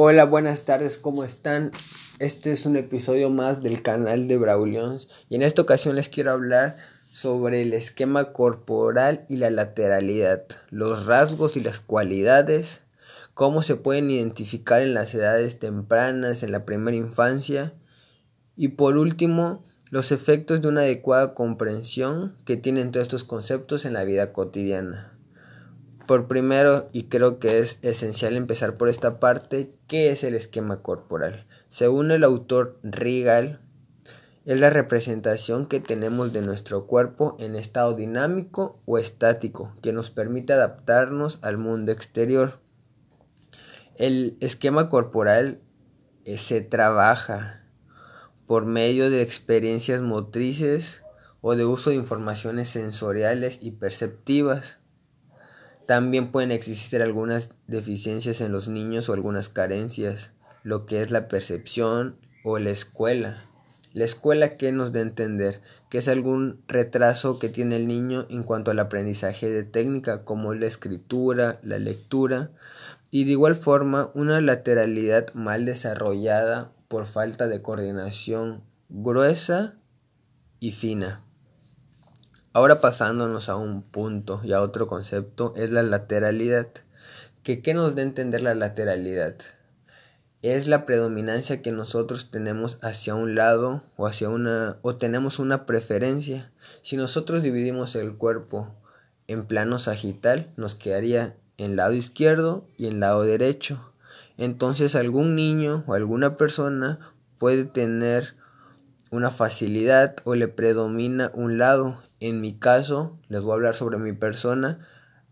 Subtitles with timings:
[0.00, 1.72] Hola, buenas tardes, ¿cómo están?
[2.20, 6.30] Este es un episodio más del canal de Braulions y en esta ocasión les quiero
[6.30, 6.76] hablar
[7.10, 12.82] sobre el esquema corporal y la lateralidad, los rasgos y las cualidades,
[13.34, 17.74] cómo se pueden identificar en las edades tempranas, en la primera infancia
[18.54, 23.94] y por último, los efectos de una adecuada comprensión que tienen todos estos conceptos en
[23.94, 25.17] la vida cotidiana.
[26.08, 30.80] Por primero, y creo que es esencial empezar por esta parte, ¿qué es el esquema
[30.80, 31.44] corporal?
[31.68, 33.60] Según el autor Rigal,
[34.46, 40.08] es la representación que tenemos de nuestro cuerpo en estado dinámico o estático, que nos
[40.08, 42.58] permite adaptarnos al mundo exterior.
[43.96, 45.60] El esquema corporal
[46.24, 47.66] eh, se trabaja
[48.46, 51.02] por medio de experiencias motrices
[51.42, 54.78] o de uso de informaciones sensoriales y perceptivas.
[55.88, 61.28] También pueden existir algunas deficiencias en los niños o algunas carencias, lo que es la
[61.28, 63.42] percepción o la escuela.
[63.94, 68.26] La escuela que nos da a entender que es algún retraso que tiene el niño
[68.28, 72.50] en cuanto al aprendizaje de técnica como la escritura, la lectura
[73.10, 79.78] y de igual forma una lateralidad mal desarrollada por falta de coordinación gruesa
[80.60, 81.24] y fina.
[82.54, 86.68] Ahora pasándonos a un punto y a otro concepto es la lateralidad.
[87.42, 89.34] ¿Que, ¿Qué nos da a entender la lateralidad?
[90.40, 95.66] Es la predominancia que nosotros tenemos hacia un lado o hacia una o tenemos una
[95.66, 96.50] preferencia.
[96.80, 98.74] Si nosotros dividimos el cuerpo
[99.26, 103.92] en plano sagital, nos quedaría en lado izquierdo y en lado derecho.
[104.38, 108.36] Entonces algún niño o alguna persona puede tener
[109.10, 111.98] una facilidad o le predomina un lado.
[112.20, 114.78] En mi caso, les voy a hablar sobre mi persona,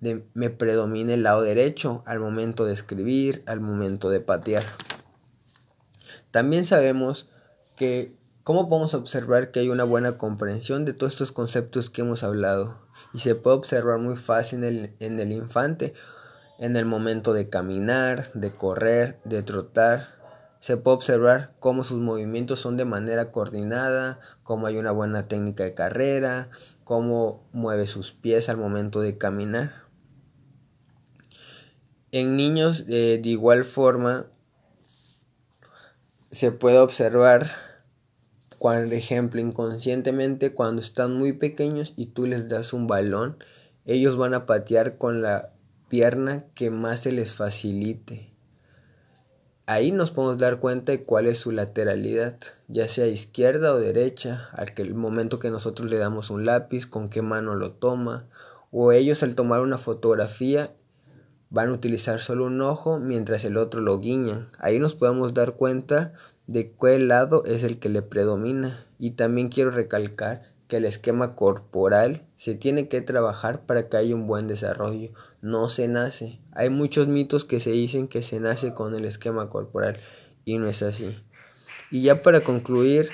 [0.00, 4.62] me predomina el lado derecho al momento de escribir, al momento de patear.
[6.30, 7.28] También sabemos
[7.76, 12.22] que cómo podemos observar que hay una buena comprensión de todos estos conceptos que hemos
[12.22, 12.78] hablado
[13.12, 15.94] y se puede observar muy fácil en el, en el infante
[16.58, 20.17] en el momento de caminar, de correr, de trotar,
[20.60, 25.64] se puede observar cómo sus movimientos son de manera coordinada, cómo hay una buena técnica
[25.64, 26.50] de carrera,
[26.84, 29.72] cómo mueve sus pies al momento de caminar.
[32.10, 34.26] En niños eh, de igual forma
[36.30, 37.50] se puede observar,
[38.58, 43.36] por ejemplo, inconscientemente cuando están muy pequeños y tú les das un balón,
[43.84, 45.52] ellos van a patear con la
[45.88, 48.37] pierna que más se les facilite
[49.70, 54.48] Ahí nos podemos dar cuenta de cuál es su lateralidad, ya sea izquierda o derecha,
[54.54, 58.24] al momento que nosotros le damos un lápiz, con qué mano lo toma,
[58.70, 60.72] o ellos al tomar una fotografía
[61.50, 64.48] van a utilizar solo un ojo mientras el otro lo guiñan.
[64.58, 66.14] Ahí nos podemos dar cuenta
[66.46, 68.86] de cuál lado es el que le predomina.
[68.98, 74.14] Y también quiero recalcar que el esquema corporal se tiene que trabajar para que haya
[74.14, 75.10] un buen desarrollo.
[75.40, 76.40] No se nace.
[76.52, 79.98] Hay muchos mitos que se dicen que se nace con el esquema corporal
[80.44, 81.18] y no es así.
[81.90, 83.08] Y ya para concluir,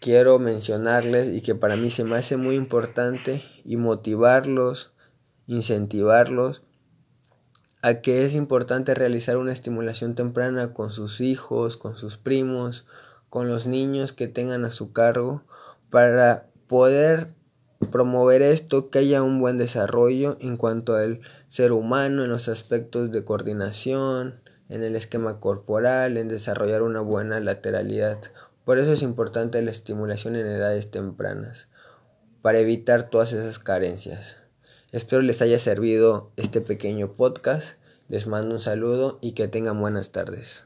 [0.00, 4.92] quiero mencionarles y que para mí se me hace muy importante y motivarlos,
[5.46, 6.62] incentivarlos
[7.82, 12.84] a que es importante realizar una estimulación temprana con sus hijos, con sus primos,
[13.28, 15.42] con los niños que tengan a su cargo
[15.90, 17.28] para poder
[17.90, 23.10] promover esto, que haya un buen desarrollo en cuanto al ser humano, en los aspectos
[23.10, 28.18] de coordinación, en el esquema corporal, en desarrollar una buena lateralidad.
[28.64, 31.68] Por eso es importante la estimulación en edades tempranas,
[32.42, 34.38] para evitar todas esas carencias.
[34.92, 40.12] Espero les haya servido este pequeño podcast, les mando un saludo y que tengan buenas
[40.12, 40.64] tardes.